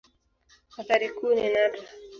Athari 0.79 1.07
kuu 1.17 1.33
ni 1.35 1.45
nadra. 1.53 1.83